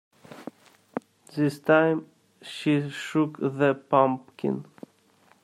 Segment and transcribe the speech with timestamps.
[1.35, 2.09] This time
[2.41, 4.65] she shook the pumpkin.